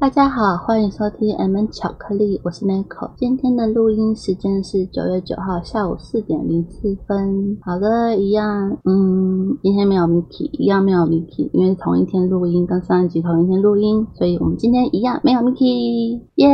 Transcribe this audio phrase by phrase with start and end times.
[0.00, 3.10] 大家好，欢迎收听 M N 巧克力，我是 Nico。
[3.18, 7.58] 今天的录音时间是九月九号下午四点零四分。
[7.60, 16.48] 好的，一样，嗯，今天没有 Miki，一样没有 Miki，因为同一天录音，跟上一集同一天录音，所以我们今天一样没有 Miki，耶！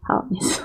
[0.00, 0.62] 好，没事。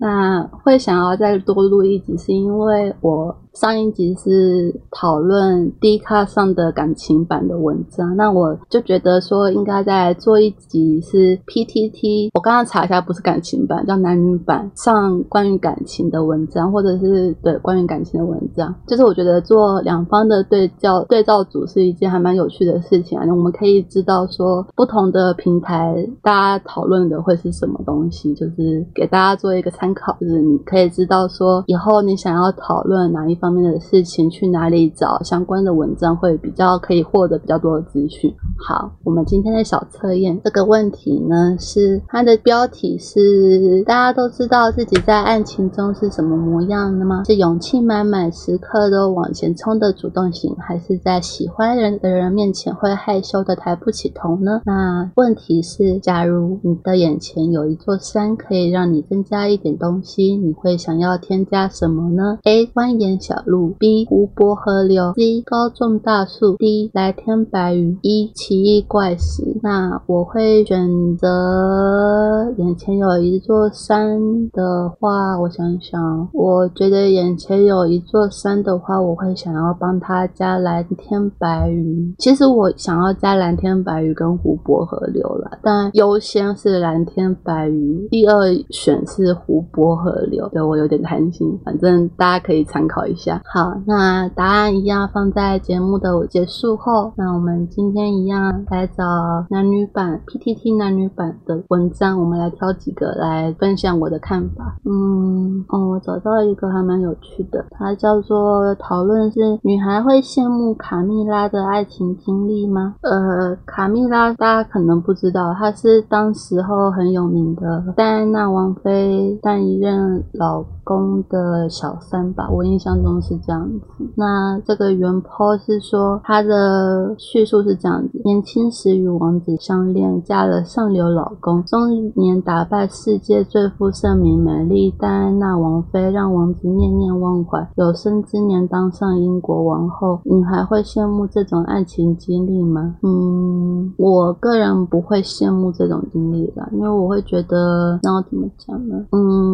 [0.00, 3.36] 那会想要再多录一集，是因为我。
[3.52, 12.30] 上一集是讨论 D 卡上的感情版的文章，那我就觉得说应该再做一集是 PTT。
[12.32, 18.72] 我刚刚查一下，不是感情版，叫男女版上关于感情的文章，或者是对关于感情的文章。
[18.86, 23.26] 就是我觉得做两方的对照对照组是一件还蛮有趣的事情啊。
[23.28, 33.40] 我们可以知道说不同的平台大家讨论的会是什么东西，就是给大家做一个参考，就是你可以知道说以后你想要讨论哪一。
[33.40, 38.30] 方面的事情去哪里找相关的文章会比较可以获得比较多的资讯。
[38.58, 47.24] 好，我们今天的小测验这个问题呢，是它的标题是大家都知道自己在爱情中是什么模样的吗？
[47.24, 54.60] 是勇气满满、时刻都往前冲的主动型，还是在喜欢人的人面前会害羞的抬不起头呢？
[54.66, 62.66] 那问题是，假如你的眼前有一座山，可以让你增加一点东西，你会想要添加什么呢？A.
[62.66, 69.42] 蜿蜒小路 B 湖泊河流 C 高种大树 D 蓝天白云 E 奇异怪石。
[69.62, 82.14] 那我会选择眼前有一座山的话，我想想，我觉得眼前有一座山的话，我会想要帮他加蓝天白云。
[82.18, 90.48] 其实我想要加蓝天白云跟湖泊河流了，但优先是蓝天白云，第二选是湖泊河流。
[90.48, 93.40] 对我有点贪心，反正大家可以参考一下。
[93.44, 97.12] 好，那答案一样放在节目的结束后。
[97.16, 99.04] 那我们今天一样来找
[99.50, 104.76] 男女版 PTT 男女版的文章，我们来挑几个来分享我的看法。
[104.84, 112.94] 嗯，哦，我找到一个还蛮有趣的，它叫做讨论是女孩会羡慕卡蜜拉的爱情经历吗？
[113.02, 123.10] 呃，卡蜜拉大家可能不知道，她是当时候很有名的戴安娜王妃，但一任老公的小三吧，我印象中。
[123.20, 140.20] 是这样子，那这个原 po 是说他的叙述是这样子：年轻时与王子相恋，嫁了上流老公，中年打败世界最负盛名美丽戴安娜王妃，让王子念念忘怀，有生之年当上英国王后。
[140.24, 142.94] 你还会羡慕这种爱情经历吗？
[143.02, 149.04] 嗯，我个人不会羡慕这种经历吧，因为我会觉得，那我怎么讲呢？
[149.12, 149.49] 嗯，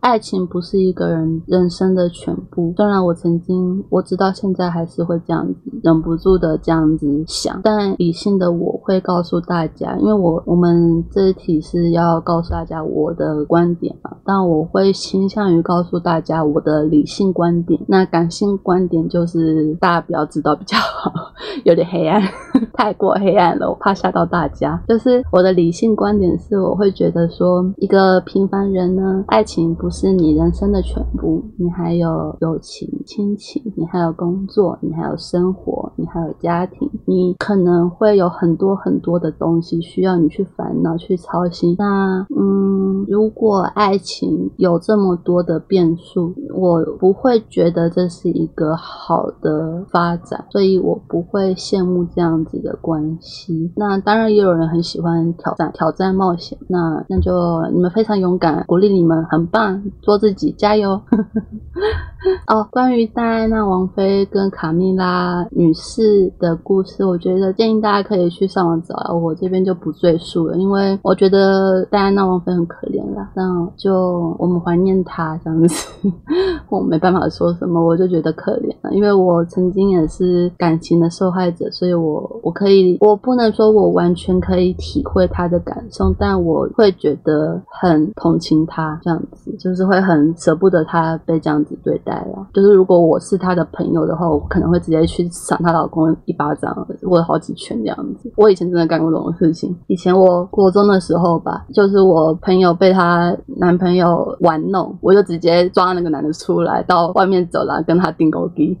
[0.00, 3.00] 爱情不是一个人人生的全部，虽然。
[3.00, 7.60] 我曾经，我直到现在还是会这样子，忍不住的这样子想。
[7.62, 14.10] 但理性的我会告诉大家，因为我我们这一题是要告诉大家我的观点嘛。
[14.24, 17.80] 但我会倾向于告诉大家我的理性观点。
[17.88, 21.12] 那感性观点就是大家不要知道比较好，
[21.64, 22.22] 有点黑暗，
[22.74, 24.82] 太过黑暗了，我怕吓到大家。
[24.88, 32.88] 就是我的理性观点是，我会觉得说，一个平凡人呢，爱情不是你人生的全部，你还有友情。
[33.06, 41.74] 亲情，你还有工作，你还有生活，你还有家庭，你可能会有很多很多的东西需要你去烦恼、去操心。
[41.78, 53.72] 那，嗯，如果爱情有这么多的变数，我不会觉得这是一个好的发展，所以我不会羡慕这样子的关系。
[53.76, 56.58] 那当然，也有人很喜欢挑战、挑战冒险。
[56.68, 57.32] 那那就
[57.72, 60.92] 你们非常勇敢，鼓励你们，很棒，做自己，加油！
[62.46, 62.66] 哦。
[62.70, 76.10] 关于戴安娜王妃跟卡蜜拉女士的故事，我觉得建议大家可以去上网找，我这边就不赘述了，因为我觉得戴安娜王妃很可怜啦，那就我们怀念她这样子，
[76.70, 92.70] 我没办法说什么，我就觉得可怜了，因为我曾经也是感情的受害者，所以我我可以，我不能说我完全可以体会她的感受，但我会觉得很同情她这样子，就是会很舍不得她被这样子对待了，就是。
[92.80, 98.32] 如果我是她的朋友的话，我可能会直接去赏她老公一巴掌，握了好几拳这样子。
[98.36, 99.76] 我以前真的干过这种事情。
[99.88, 108.78] 以前我国中的时候吧，就是我朋友被她男朋友玩弄，我就直接抓那个男的出来，到外面走廊跟他订勾机。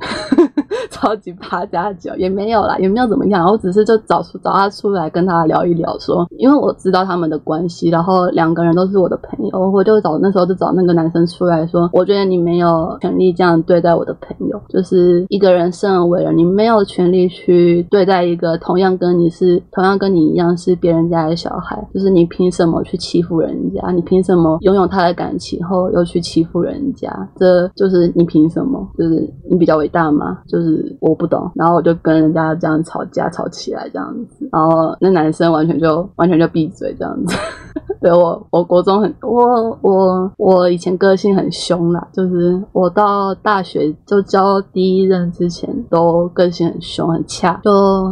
[0.90, 23.90] 超级八加九，也没有啦，也没有怎么样，我只是就找出找他出来跟他聊一聊，说因为我知道他们的关系，然后两个人都是我的朋友，我就找那时候就找那个男生出来说，我觉得你没有权利这样对待我的朋友，就是一个人生而为人，你没没有权利去对待一个同样跟你是同样跟你一样是别人家的小孩，就是你凭什么去欺负人家？
[23.92, 27.10] 你凭什么拥有他的感情后又去欺负人家？
[27.36, 28.86] 这就是你凭什么？
[28.98, 30.40] 就是你比较伟大吗？
[30.46, 37.34] 就是我不懂，然后我就跟人家这样吵架吵起来这样子，然后那男生完全就完全就闭嘴这样子。
[38.02, 47.70] 对我，我国中很我我我以前个性很凶啦，就是我到大学就交第一任之前都跟性很凶很恰，就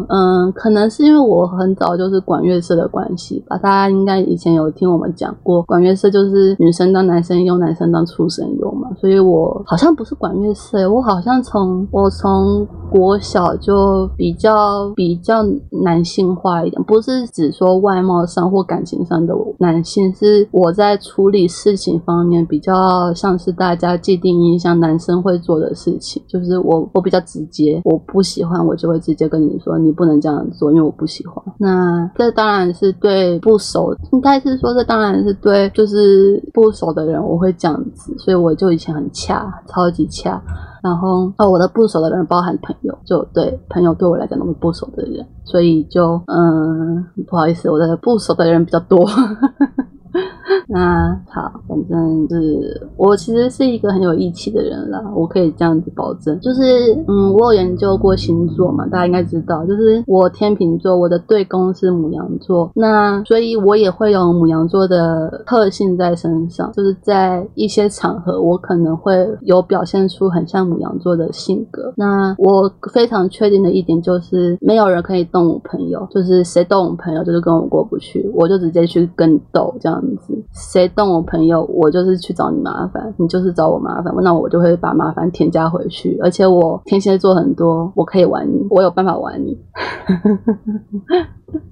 [0.09, 15.43] 嗯，可能是因为我很早就是管乐社的关系吧，大家应该以前有听我们讲过，管乐社就是女生当男生用，男生当畜生用嘛，所以我好像不是管乐社，我好像从我从国小就比较比较
[15.83, 19.79] 男性化一点，不是只说外貌上或感情上的男。
[19.89, 22.75] 性是我在处理事情方面比较
[23.15, 31.43] 像是大家既定印象男生会做的事情，就是我我比较直接，我不喜欢我就会直接跟你说你不能这样做，因为我不喜欢。
[31.59, 40.41] 那这当然是对不熟，应该是说这当然是对就是不熟的人我会这样子，所以我就以前很恰，超级恰。
[40.81, 49.05] 然后哦，我的不熟的人包含朋友，就对朋友对我来讲都是不熟的人，所以就嗯，不好意思，我的不熟的人比较多。
[50.69, 56.39] 那好，反正是我其实是一个很有义气的人啦，我可以这样子保证。
[56.41, 71.93] 就是嗯，我有研究过星座嘛，大家应该知道，就是我天秤座，我的对宫是母羊座，那所以我也会有母羊座的特性在身上，就是在一些场合，我可能会有表现出很像母羊座的性格。
[71.97, 80.38] 那我非常确定的一点就是，没有人可以动我朋友，就是谁动我朋友，就是跟我过不去，我就直接去跟斗这样子。
[80.53, 86.19] 谁动我朋友，我就是去找你麻烦，你就是找我麻烦，那我就会把麻烦添加回去。
[86.23, 89.59] 而且我天蝎座很多，我可以玩你，我有办法玩你。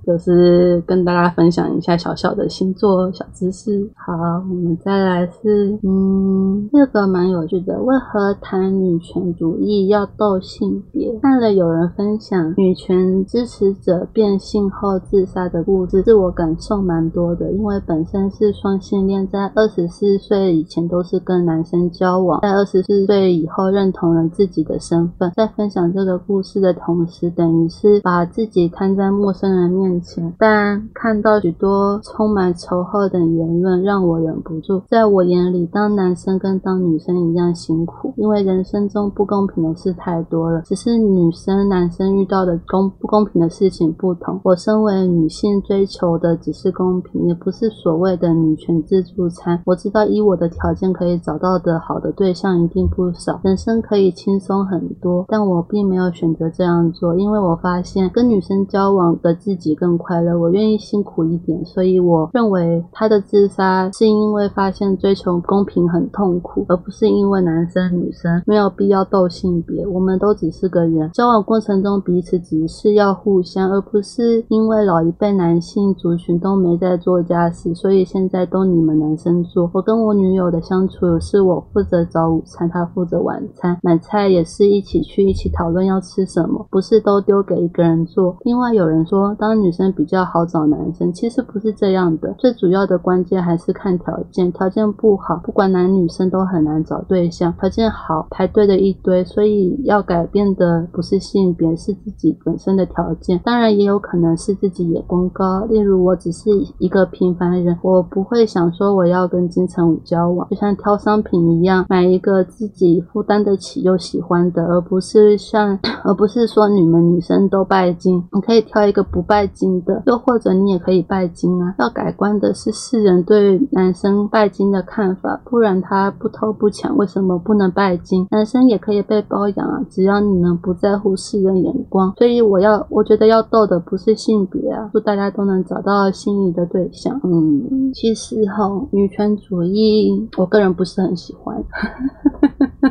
[0.07, 3.91] 就是跟大家分享一下小小的星座小知识。
[3.95, 4.15] 好，
[4.49, 7.79] 我们再来是，嗯，这个蛮有趣的。
[7.83, 11.19] 为何谈女权主义要斗性别？
[11.21, 17.53] 看了有人分享女权支持者变性后自杀的故事，自我感受蛮多的。
[17.53, 25.31] 因为本身是双性恋，在二十四岁以前都是跟男生交往，在二十四岁以后认同了自己的身份。
[25.37, 29.77] 在分享这个故事的同时，等于是把自己摊在陌生人。
[29.77, 34.81] 面前，但看到许多充满仇恨的言论，让我忍不住。
[34.89, 40.63] 在我眼里，当男生跟当女生一样辛苦，因为人生中不公平的事太多了。
[40.63, 44.41] 只是女生、男生遇到的公不公平的事情不同。
[44.45, 49.61] 我身为女性，追求的只是公平，也不是所谓的女权自助餐。
[49.67, 55.25] 我知道，以我的条件可以找到的好的对象一定不少，人生可以轻松很多。
[55.29, 79.71] 但我并没有选择这样做，因为我发现跟女生交往的自己更快乐，我愿意辛苦一点，所以我认为他的自杀是因为发现追求公平很痛苦，而不是因为男生女生没有必要斗性别，我们都只是个人，交往过程中彼此只是要互相，而不是因为老一辈男性族群都没在做家事，所以现在都你们男生做。
[79.73, 88.37] 我跟我女友的相处是我负责早午餐，她负责晚餐，买菜也是一起去，一起讨论要吃什么，不是都丢给一个人做。
[88.45, 89.35] 另外有人说。
[89.39, 92.35] 当女生比较好找男生，其实不是这样的。
[92.39, 97.53] 最主要的关键还是看条件，条件不好，不管男女生都很难找对象。
[97.61, 99.23] 条件好，排队的一堆。
[99.25, 103.39] 所以要改变的不是性别，是自己本身的条件。
[103.45, 105.65] 当然也有可能是自己眼光高。
[105.67, 119.27] 例如我只是一个平凡人，我不会想说我要跟金城武交往，就像挑商品一样，买一个自己负担得起又喜欢的，而不是像， 而不是说你们女生都拜金，你可以挑一个不。
[119.27, 121.75] 拜金的，又或者你也可以拜金啊。
[121.81, 128.25] 要改观的是世人对男生拜金的看法，不然他不偷不抢，为什么不能拜金？
[128.31, 132.15] 男生也可以被包养啊，只要你能不在乎世人眼光。
[132.17, 137.21] 所以我要，我觉得要斗的不是性别啊，祝大家都能找到心仪的对象。
[137.25, 141.65] 嗯，实哈，女权主义，我个人不是很喜欢。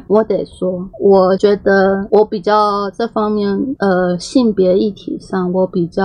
[0.08, 3.50] 我得说，我觉得我比较这方面，
[3.80, 6.04] 呃，性别议题上，我比较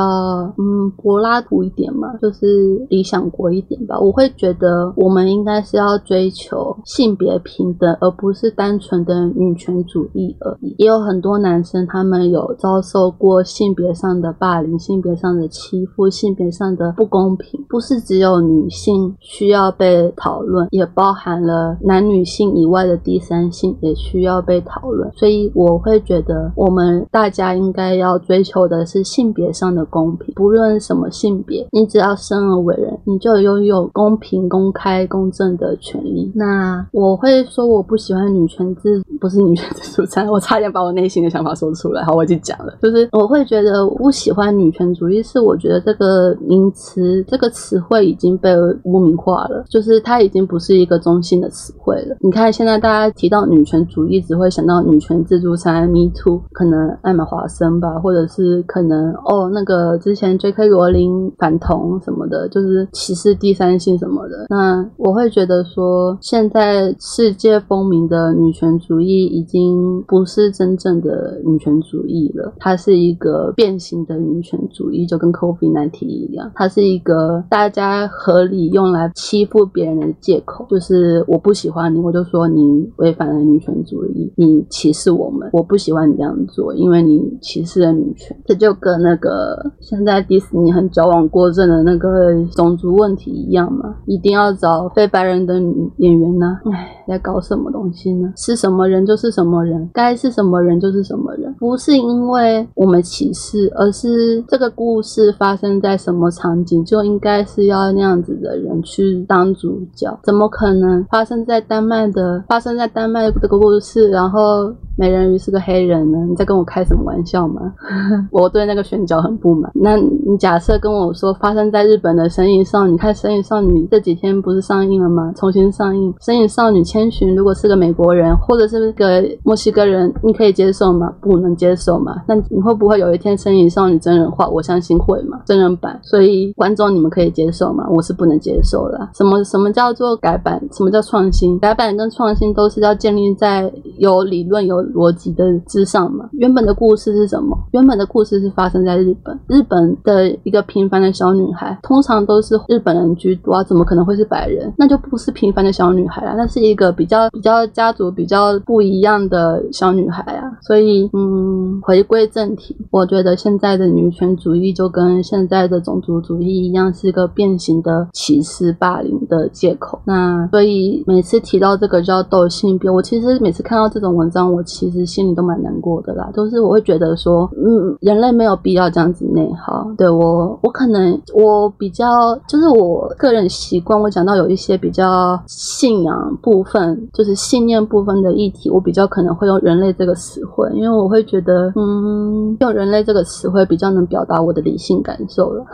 [0.58, 3.98] 嗯柏拉图一点嘛，就是理想国一点吧。
[3.98, 10.74] 我会觉得我们应该是要追求性别平等，而不是单纯的女权主义而已。
[10.78, 23.76] 也有很多男生，他们有遭受过性别上的霸凌、性别上的欺负、性别上的不公平，不是只有女性需要被讨论，也包含了男女性以外的第三性。
[23.80, 36.30] 也需要被讨论，所以我会觉得我们大家应该要追求的是性别上的公平，不论什么性别，你只要生而为人，你就拥有公平、公开、公正的权利。
[36.34, 42.02] 那我会说我不喜欢女权自，不是女权自助餐，我差点把我内心的想法说出来。
[42.02, 48.50] 好，我已经讲了，就是我会觉得不喜欢女权主义，是我觉得这个名词、这个词汇已经被
[48.82, 52.16] 污名化了，就是它已经不是一个中性的词汇了。
[52.20, 53.59] 你看现在大家提到女。
[53.60, 60.66] 女权主义只会想到女权自助餐，Me Too，可能艾玛华森吧，或者是可能哦，那个之前 J.K.
[60.68, 64.46] 罗琳反同什么的，就是歧视第三性什么的。
[64.48, 83.60] 那我会觉得说，现在世界风靡的女权主义已经不是真正的女权主义了，它是一个变形的女权主义，就跟 Covid nineteen 一样，它是一个大家合理用来欺负别人的借口，就是我不喜欢你，我就说你违反了女。
[83.60, 88.34] 权主义，你歧视我们，我不喜欢你这样做，因为你歧视了女权。
[88.46, 96.58] 这就跟那个现在迪士尼很矫枉过正的那个种族问题一样嘛，一定要找非白人的女演员呢？
[96.72, 98.32] 唉，在搞什么东西呢？
[98.34, 112.42] 是什么人就是什么人，该是什么人就是什么人，不是因为我们歧视，而是这个故事发生在什么场景，就应该是要那样子的人去当主角，怎么可能发生在丹麦的？
[112.48, 113.60] 发生在丹麦这个。
[113.60, 116.18] 故事，然后美人鱼是个黑人呢？
[116.26, 117.60] 你在跟我开什么玩笑吗？
[118.32, 119.70] 我对那个选角很不满。
[119.74, 125.30] 那你假设跟我说发生在日本的《神隐少女》，看《神隐少女》这几天不是上映了吗？
[125.36, 131.12] 重新上映，《神隐少女千寻》如果是个美国人或者是个墨西哥人，你可以接受吗？
[131.20, 132.22] 不能接受吗？
[132.26, 134.48] 那你会不会有一天《神隐少女》真人化？
[134.48, 136.00] 我相信会嘛，真人版。
[136.02, 137.86] 所以观众你们可以接受吗？
[137.90, 139.10] 我是不能接受的。
[139.12, 140.58] 什么什么叫做改版？
[140.72, 141.58] 什么叫创新？
[141.58, 143.29] 改版跟创新都是要建立。
[143.36, 146.28] 在有理论、有逻辑的之上嘛？
[146.32, 147.56] 原本的故事是什么？
[147.72, 154.72] 原本的故事是发生在日本，日本的一个平凡的小女孩，通常都是日本人居多，怎么可能会是白人？
[154.76, 160.50] 那就不是平凡的小女孩了，那是一个比较比较家族比较不一样的小女孩啊。
[160.62, 170.00] 所以，嗯，回归正题，我觉得现在的女权主义就跟现在的种族主义一样，是一个变形的歧视、霸凌的借口。
[170.04, 173.19] 那所以每次提到这个叫斗性别，我其实。
[173.20, 176.30] 其实每次看到这种文章，我其实心里都蛮难过的啦。
[176.32, 179.86] 都是我会觉得说，嗯，人类没有必要这样子内耗。
[179.98, 195.66] 对我，我可能我比较就是我个人习惯，我讲到有一些比较信仰部分，就是信念部分的议题，我比较可能会用人类这个词汇，因为我会觉得，嗯，用人类这个词汇比较能表达我的理性感受了。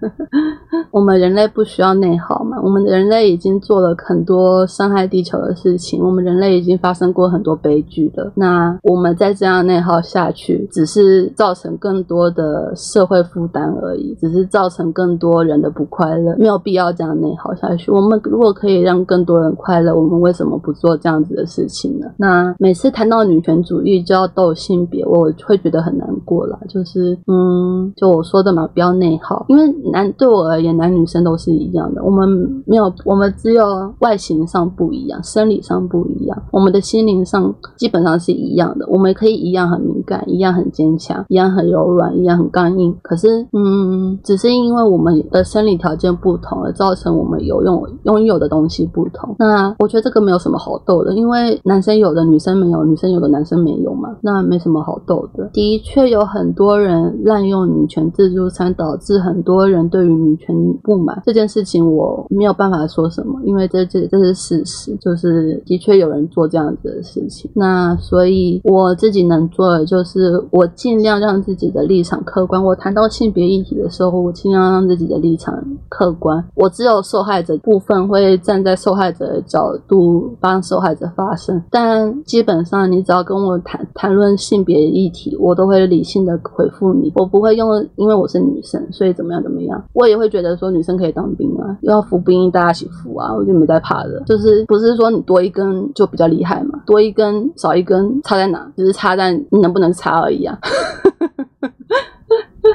[0.92, 2.60] 我们人类不需要内耗嘛？
[2.62, 6.49] 我们人类已经做了很多伤害地球的事情，我们人类。
[6.56, 8.32] 已经发生过很多悲剧了。
[8.34, 16.34] 那我们再这样内耗下去，只是造成更多的社会负担而已，只是造成更多人的不快乐。
[16.38, 17.90] 没有必要这样内耗下去。
[17.90, 22.06] 我们如果可以让更多人快乐，我们为什么不做这样子的事情呢？
[22.16, 26.58] 那每次谈到女权主义就要斗性别，我会觉得很难过了。
[26.68, 29.44] 就是，嗯，就我说的嘛，不要内耗。
[29.48, 32.02] 因为男对我而言，男女生都是一样的。
[32.02, 32.28] 我们
[32.66, 36.39] 没有，我们只有外形上不一样，生理上不一样。
[36.50, 42.94] 我们的心灵上基本上是一样的，我们可以一样很敏感，一样很坚强，一样很柔软，一样很刚硬。
[43.02, 49.34] 可是，嗯，只是因为我们的生理条件不同，而造成我们有用拥有的东西不同。
[49.38, 55.48] 那我觉得这个没有什么好斗的，因为男生有的女生没有，女生有的男生没有嘛，那没什么好斗的。
[55.52, 61.20] 的确有很多人滥用女权自助餐，导致很多人对于女权不满。
[61.24, 66.50] 这件事情我没有办法说什么，因为这这这是事实，就是的确有人做。
[66.50, 72.64] 这样子的事情，那所以我自己能做的就就是我尽量让自己的立场客观。
[72.64, 76.42] 我谈到性别议题的时候，我尽量让自己的立场客观。
[76.54, 87.12] 我只有受害者部分会站在受害者的角度帮受害者发声，但基本上你只要跟我谈谈论性别议题，我都会理性的回复你。
[87.16, 89.84] 我不会用因为我是女生，所以怎么样怎么样。
[89.92, 94.22] 我也会觉得说女生可以当兵啊，要服兵役大家一起服啊，我就没在怕的。
[94.24, 96.80] 就是不是说你多一根就比较厉害嘛？
[96.84, 98.66] 多一根少一根差在哪？
[98.76, 100.58] 只是差在你能不能插而已啊。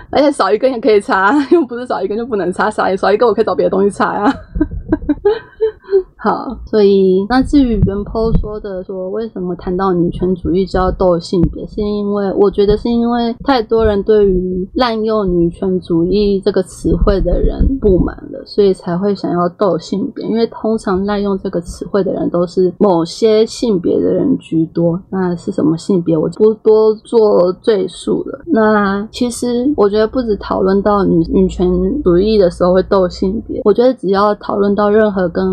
[0.10, 4.34] 而且少一根也可以插，又不是少一根就不能插，少一少一根我可以找别的东西插呀。
[6.26, 20.26] 好，所以那至于袁坡说的说为什么谈到女权主义就要斗性别，是因为我觉得是因为太多人对于滥用女权主义这个词汇的人不满了，所以才会想要斗性别。
[20.26, 28.42] 因为通常滥用这个词汇的人都是某些性别的人居多，那是什么性别我就不多做赘述了。
[28.48, 31.70] 那其实我觉得不止讨论到女女权
[32.02, 35.46] 主义的时候会斗性别，我觉得只要讨论到任何跟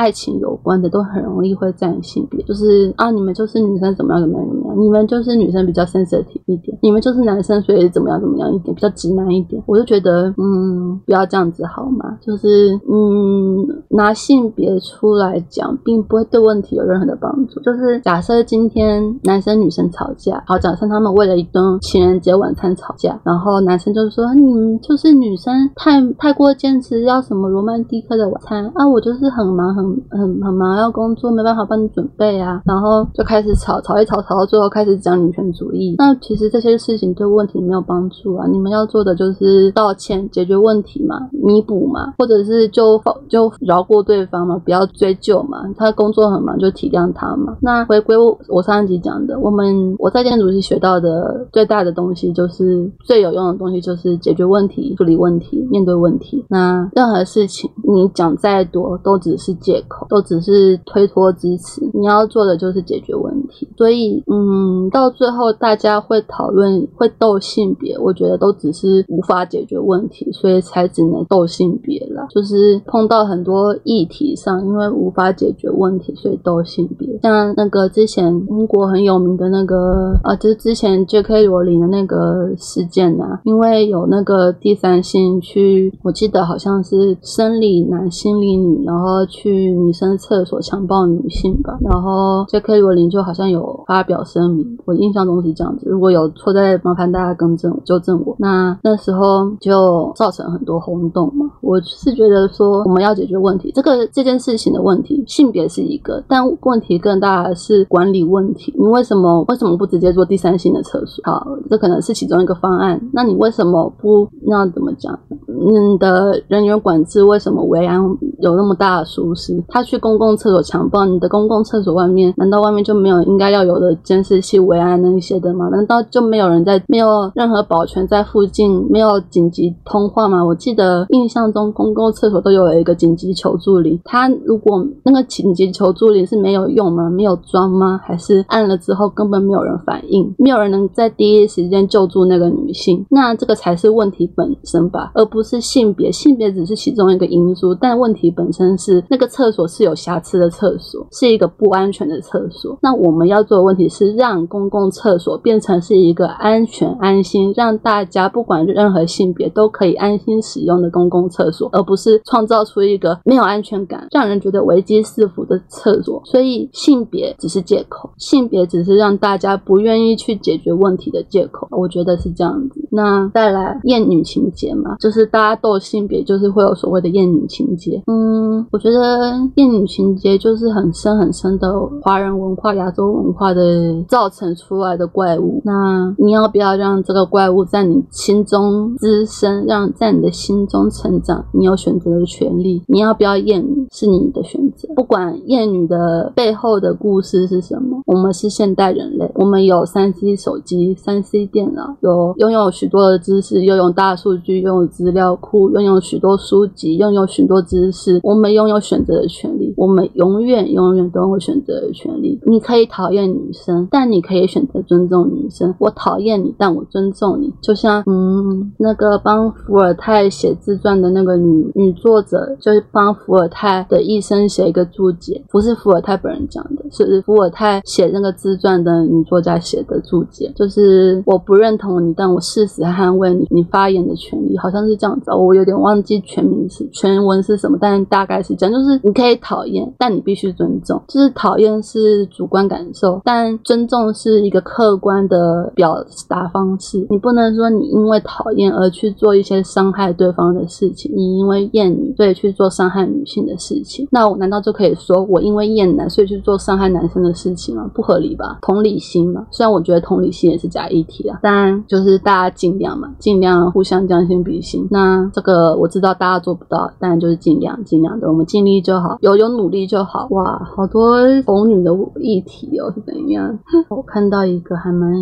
[0.00, 9.62] 爱情有关的都很容易会占性别，就是啊，你们就是女生怎么样怎么样怎么样，你们就是女生比较 sensitive 一点，你们就是男生所以怎么样怎么样一点，比较直男一点。
[9.66, 12.16] 我就觉得，嗯，不要这样子好吗？
[12.22, 17.60] 就是嗯，拿性别出来讲，并不会对问题有任何的帮助。
[17.60, 29.89] 就是假设今天男生女生吵架，好，假设他们为了一顿情人节晚餐吵架，然后男生就是说，你们就是女生太太过坚持要什么罗曼蒂克的晚餐啊，我就是很忙很。
[30.10, 35.94] 很很忙，要工作，没办法帮你准备啊，然后就开始吵，吵一吵，吵到最后开始讲女权主义。
[35.98, 38.46] 那其实这些事情对问题没有帮助啊。
[38.46, 45.62] 你们要做的就是道歉，解决问题嘛，弥补嘛，或者是就就饶过对方嘛，不要追究嘛。
[45.76, 47.56] 他工作很忙，就体谅他嘛。
[47.60, 56.44] 那回归我我上一集讲的，我们我在建筑系学到的最大的东西，就是最有用的东西，就是解决问题、处理问题、面对问题。
[56.48, 60.06] 那任何事情你讲再多，都只是借口。
[60.08, 63.68] 都只是推脱支持，你要做的就是解决问题。
[63.76, 72.26] 所以，嗯，到最后大家会讨论会斗性别，我觉得都只是无法解决问题，所以才只能斗性别了。
[72.30, 77.08] 就是碰到很多议题上，因为无法解决问题，所以斗性别。
[77.22, 81.44] 像那个之前英国很有名的那个啊，就是之前 J.K.
[81.44, 89.59] 罗琳的那个事件呐，因为有那个第三性去，我记得好像是生理男心理女，然后去。
[89.60, 92.78] 女生厕所强暴女性吧，然后 J.K.
[92.80, 95.88] 罗琳就好像有发表声明，我印象中是这样子。
[95.88, 98.34] 如果有错，再麻烦大家更正纠正我。
[98.38, 101.50] 那那时候就造成很多轰动嘛。
[101.60, 108.74] 我是觉得说，我们要解决问题，这个这件事情的问题，性别是一个，但问题更大的是管理问题。
[108.78, 111.22] 你为什么为什么不直接做第三性的厕所？
[111.24, 113.00] 好，这可能是其中一个方案。
[113.12, 115.18] 那你为什么不那怎么讲？
[115.46, 118.00] 你的人员管制为什么维安
[118.40, 119.49] 有那么大的疏失？
[119.68, 125.68] 他去公共厕所强暴你的公共厕所外面，难道外面就没有应该要有的监视器维安那一些的吗？
[125.68, 130.44] 难道就没有人在没有任何保全在附近，没有紧急通话吗？
[130.44, 137.08] 我记得印象中公共厕所都有一个紧急求助铃，他如果那个紧急求助铃是没有用吗？
[137.10, 138.00] 没有装吗？
[138.02, 143.04] 还是按了之后根本没有人反应，没有人能在第一时间救助那个女性？
[143.10, 149.70] 那这个才是问题本身吧，而不是性别，性别只是其中一个因素，但问题本身是那个厕所。
[149.70, 152.76] 是有瑕疵的厕所，是一个不安全的厕所。
[152.82, 166.20] 那我们要做的问题是让公共厕所变成是一个安全、安心，让大家不管任何性别都可以安心使用的公共厕所，而不是创造出一个没有安全感、让人觉得危机四伏的厕所。
[166.24, 171.68] 所以性别只是借口，性别只是让大家不愿意去解决问题的借口。
[171.70, 172.88] 我觉得是这样子。
[172.90, 178.02] 那再来厌女情节嘛，就是大家斗性别，就是会有所谓的厌女情节。
[178.06, 179.29] 嗯，我觉得。
[179.54, 185.60] 厌女情节就是很深很深的华人文化、亚洲文化的造成出来的怪物。
[185.64, 191.44] 那你要不要让这个怪物在你心中滋生，让在你的心中成长？
[191.52, 192.82] 你有选择的权利。
[192.86, 194.88] 你要不要厌女是你的选择。
[194.94, 208.20] 不管厌女的背后的故事是什么，我们是现代人类，我们有三 C 手机、三 C 电脑，有拥有许多的知识，拥有大数据，拥有资料库，拥有许多书籍，拥有许多知识。
[208.22, 209.50] 我们拥有选择的权。
[209.58, 212.38] 利，我们永远永远都会选择的权利。
[212.46, 215.74] 你可以讨厌女生，但你可以选择尊重女生。
[215.78, 217.52] 我讨厌你，但我尊重你。
[217.60, 235.30] 就像嗯，那个帮伏尔泰写自传的那个女女作者，就是帮伏尔泰的一生写一个注解，不是伏尔泰本人讲的，是伏尔泰写那个自传的女作家写的注解，就是我不认同你，但我誓死捍卫你你发言的权利，好像是这样子。
[235.32, 241.00] 我有点忘记全名是全文是什么，但大概是这样，就是你可以讨厌，但你必须尊重。
[241.08, 247.06] 就是讨厌是主观感受，但尊重是一个客观的表达方式。
[247.10, 257.88] 你不能说你因为讨厌而去做一些伤害对方的事情，你因为厌女所以去做伤害女性的事情，那我难道就可以说我因为厌男所以去做伤害男生的事情吗？
[257.94, 258.58] 不合理吧？
[258.62, 264.88] 同理心嘛，虽然我觉得同理心也是假议题啊，但就是大家尽量嘛，尽量互相将心比心。
[264.90, 270.26] 那这个我知道大家做不到，但就是尽量尽量的，我们尽力就好，有有努力就好。
[270.30, 273.58] 哇，好多腐女的议题哦，是怎样？
[273.90, 275.12] 我看到一个还蛮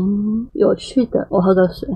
[0.53, 1.89] 有趣的，我喝个水。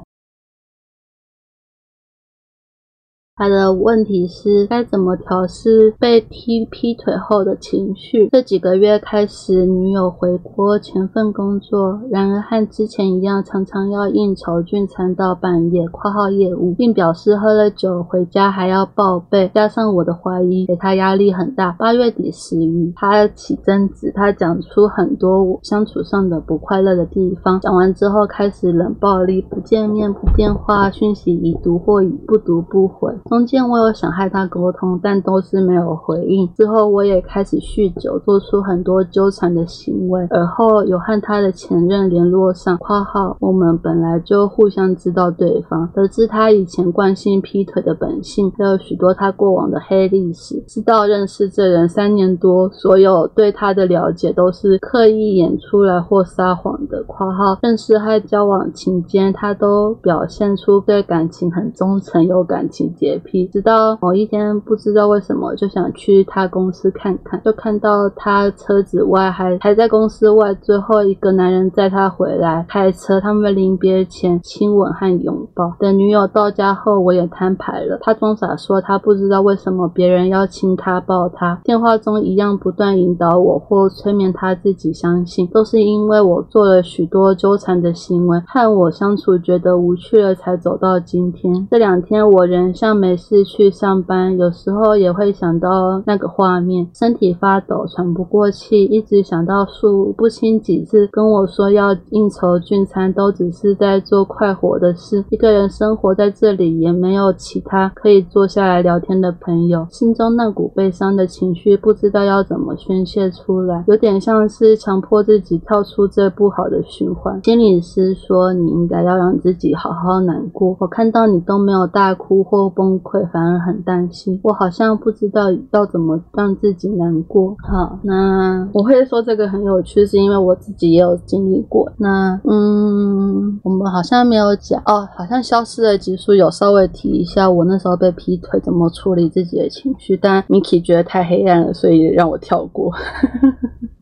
[3.42, 8.28] 他的问题是该怎么调试被踢劈腿后的情绪？
[8.30, 19.50] 这几个月开始，女友回国前份工作，然而和之前一样，常常要应酬聚餐到半夜（括号业务），并表示喝了酒回家还要报备。
[19.52, 21.72] 加上我的怀疑，给他压力很大。
[21.72, 27.58] 八月底时，与他起争执，他讲出很多我相处上的不快乐的地方。
[27.58, 33.12] 讲完之后，开始冷暴力，不见面、不电话、讯息已读或已不读不回。
[33.32, 36.46] 中间我有想和他沟通，但都是没有回应。
[36.54, 40.26] 之后我也开始酗酒，做出很多纠缠的行为。
[40.28, 50.62] 而后有和他的前任联络上（括号我们本来就互相知道对方），得知他以前惯性劈腿的本性，还有许多他过往的黑历史。
[50.68, 63.11] 知道认识这人三年多，所有对他的了解都是刻意演出来或撒谎的（括号认识和交往期间，他都表现出对感情很忠诚，有感情结。
[63.52, 75.74] 直到某一天，不知道为什么就想去他公司看看，就看到他车子外还还在公司外，最后一个男人载他回来开车，他们临别前亲吻和拥抱。
[75.78, 91.66] 等女友到家后，我也摊牌了，他装傻说他不知道为什么别人要亲他抱他，电话中一样不断引导我或催眠他自己相信，都是因为我做了许多纠缠的行为，和我相处觉得无趣了，才走到今天。
[91.70, 93.12] 这两天我仍像没。
[93.22, 105.24] 事去上班，有时候也会想到那个画面，身体发抖，喘不过气，一直想到数不清几次跟我说要应酬聚餐，都只是在做快活的事。
[105.28, 117.40] 一个人生活在这里，也没有其他可以坐下来聊天的朋友，心中那股悲伤的情绪不知道要怎么宣泄出来，有点像是强迫自己跳出这不好的循环。
[117.44, 122.91] 心理师说你应该要让自己好好难过，我看到你都没有大哭或崩。
[123.00, 127.56] 会反而很担心，我好像不知道要怎么让自己难过。
[127.62, 131.90] 好，那我会说这个很有趣，是因为我自己也有经历过。
[131.98, 142.92] 那嗯，我们好像没有讲哦，好像消失的集数有稍微提一下，我那时候被劈腿怎么处理自己的情绪，但 Miki 觉得太黑暗了，所以让我跳过。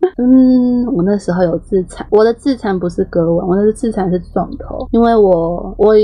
[0.19, 5.95] 嗯，我那时候有自残，我的自残不是割腕，我的自残是撞头，因为我我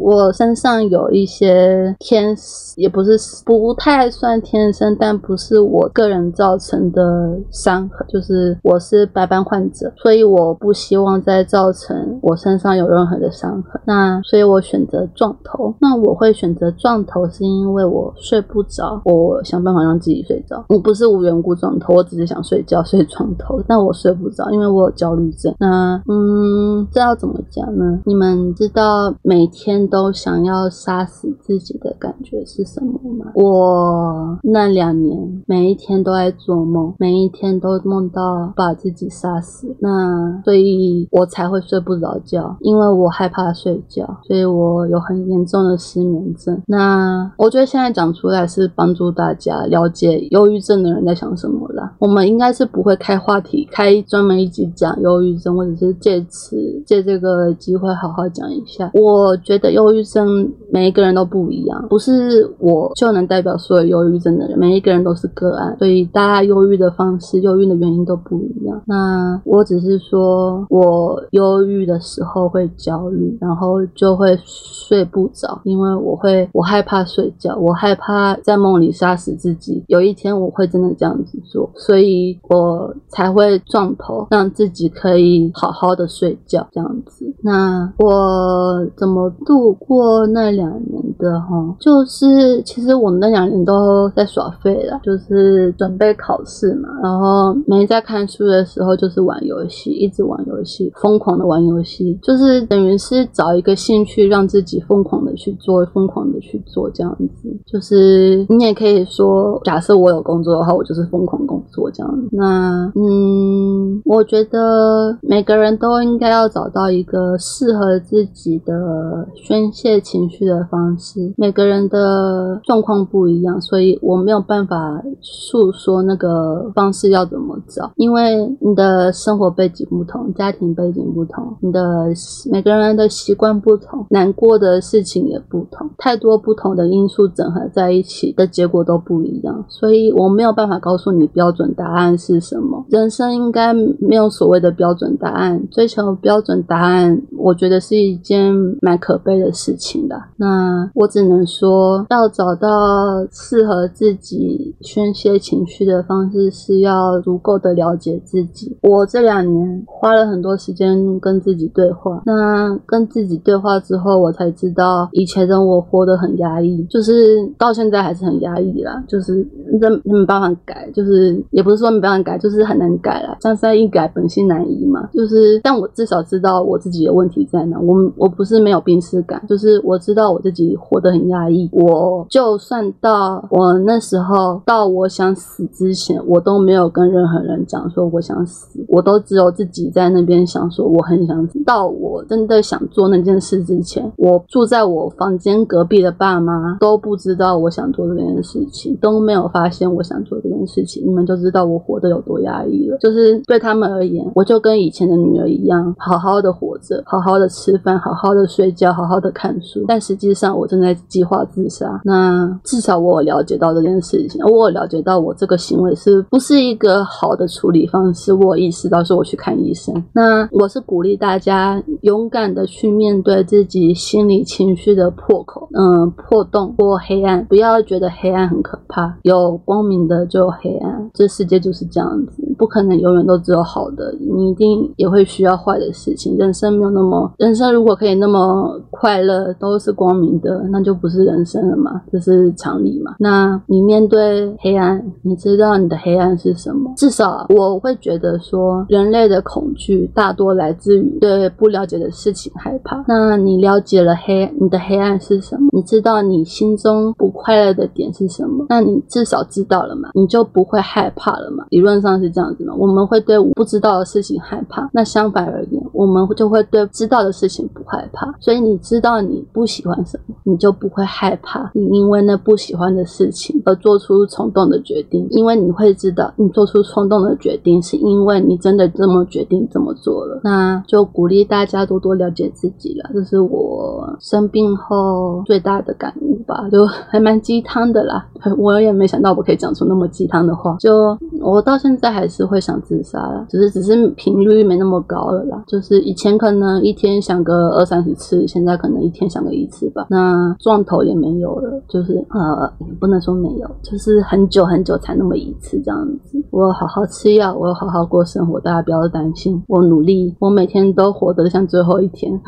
[0.00, 15.74] 我身上有一些天使，也不是不太算天生，但不是我个人造成的伤痕，就是我是白斑患者，所以我不希望再造成我身上有任何的伤痕，那所以我选择撞头。
[15.78, 23.41] 那我会选择撞头，是因为我睡不着，我想办法让自己睡着，我不是无缘故撞头，我只是想睡觉，所以撞头。
[23.66, 25.54] 但我睡不着，因为我有焦虑症。
[25.58, 28.00] 那嗯，这要怎么讲呢？
[28.04, 33.32] 你们知道每天都想要杀死自己的感觉是什么吗？
[33.34, 39.74] 我那两年每一天都在做梦，每一天都梦到把自己杀死。
[39.80, 46.60] 那所以我才会睡不着觉，因为我害怕睡觉，所以我有很严重的失眠症。
[46.66, 51.94] 那我觉得现在讲出来是帮助大家了解忧郁症的人在想什么啦。
[51.98, 58.90] 我们应该是不会开话题，开专门一集讲忧郁症，或者是借此借这个机会好好讲一下。
[58.92, 68.82] 我觉得忧郁症每一个人都不一样，不是我就能代表所有忧郁症的人，每一个人都是个案，所以大家忧郁的方式、忧郁的原因都不一样。
[68.86, 79.82] 那我只是说我忧郁的时候会焦虑，然后就会睡不着，因为我会我害怕睡觉，我害怕在梦里杀死自己。
[79.88, 86.66] 有一天我会真的这样子做，所以我才会撞头，让自己可以好好的睡觉。
[86.72, 87.26] 这样子。
[87.42, 91.76] 那我怎么度过那两年的哈？
[91.80, 107.48] 就是其实我那两年都在耍废了，就是准备考试嘛，然后没在看书的时候就是玩游戏，一直玩游戏，疯狂的玩游戏，就是等于是找一个兴趣让自己疯狂的去做，疯狂的去做这样子。
[107.66, 112.28] 就是你也可以说，假设我有工作的话，我就是疯狂工作这样子。
[112.32, 121.32] 那嗯，嗯我觉得每个人都应该要找到一个适合自己的宣泄情绪的方式。
[121.36, 132.08] 每个人的状况不一样，所以我没有办法诉说那个方式要怎么找，因为你的生活背景不同，家庭背景不同，你的
[132.50, 142.84] 每个人的习惯不同，难过的事情也不同，太多不同的因素整合在一起的结果都不一样，所以我没有办法告诉你标准答案是什么。
[143.02, 150.14] 人生应该没有所谓的标准答案，追求标准答案，我觉得是一件蛮可悲的事情的。
[150.36, 158.78] 那我只能说，要找到适合自己宣泄情绪的方式，是要足够的了解自己。
[158.82, 169.44] 我这两年花了很多时间跟自己对话，那跟自己对话之后，我才知道以前的我活得很压抑，就是到现在还是很压抑啦，就是
[169.80, 173.36] 真没办法改，就是也不是说没办法改，就是很难改啦。
[173.40, 175.08] 江山易改，本性难移嘛。
[175.12, 177.78] 就是，但我至少知道我自己的问题在哪。
[177.80, 181.68] 我我不是没有病耻感，就是我知道我自己活得很压抑。
[181.72, 191.62] 我就算到我那时候，到我想死之前，我都没有跟任何人讲说我想死，我都只有自己在那边想说我很想死。
[191.64, 201.06] 到我真的想做那件事之前，我住在我房间隔壁的爸妈都不知道我想做这件事情，都没有发现我想做这件事情。
[201.06, 209.84] 你们就知道我活得有多压抑就是对他们而言，我就跟以前的女儿一样，好好的活着，好好的吃饭，好好的睡觉，好好的看书。
[209.88, 212.00] 但实际上，我正在计划自杀。
[212.04, 218.32] 那至少我有了解到这件事情，我有了解到我这个行为是不是一个好的处理方式。
[218.32, 219.94] 我意识到说我去看医生。
[220.12, 227.44] 那我是鼓励大家勇敢的去面对自己心理情绪的破口，嗯，破洞或黑暗。
[227.46, 231.10] 不要觉得黑暗很可怕，有光明的就黑暗。
[231.14, 236.38] 这世界就是这样子，不可能永远都只有好的，你一定也会需要坏的事情。
[236.38, 243.16] 人生没有那么，人生如果可以那么快乐，都是光明的，那就不是人生了嘛，这是常理嘛。
[243.18, 246.94] 那你面对黑暗，你知道你的黑暗是什么？
[246.96, 253.04] 至少我会觉得说，人类的恐惧大多来自于对不了解的事情害怕。
[253.08, 255.68] 那你了解了黑，你的黑暗是什么？
[255.72, 258.66] 你知道你心中不快乐的点是什么？
[258.68, 261.66] 那你至少知道了嘛，你就不会害怕了嘛。
[261.70, 262.72] 理论上是这样子嘛。
[262.78, 268.32] 我们会对不知道的事情害怕，那相反而言，我们就会对知道的事情不害怕。
[268.38, 271.70] 所以你知道你不喜欢什么，你就不会害怕。
[271.72, 280.42] 你因为那不喜欢的事情而做出冲动的决定，因为你会知道，你做出冲动的决定是因为你真的这么决定这么做了。
[280.44, 288.26] 那就鼓励大家多多了解自己了，这是我生病后最大的感悟吧，就还蛮鸡汤的啦。
[288.58, 295.64] 我也没想到我可以讲出那么鸡汤的话，就我到现在还是会想自杀了，只是只是频率没那么高了啦。
[295.66, 300.08] 就是以前可能一天想个二三十次，现在可能一天想个一次吧。
[300.10, 302.68] 那撞头也没有了，就是呃，
[302.98, 306.42] 不能说没有，就是很久很久才那么一次这样子。
[306.50, 309.62] 我好好吃药，我好好过生活，大家不要担心。
[309.68, 312.40] 我努力，我每天都活得像最后一天。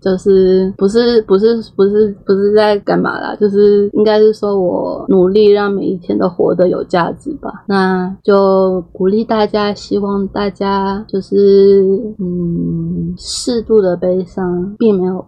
[0.00, 3.34] 就是不是不是不是不是在干嘛啦？
[3.36, 7.64] 就是应该是说我努力让每一天都活得有价值吧。
[7.66, 11.84] 那就鼓励大家，希望大家就是
[12.18, 15.24] 嗯，适度的悲伤，并没有。